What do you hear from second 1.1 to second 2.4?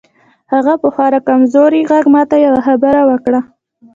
کمزوري غږ ماته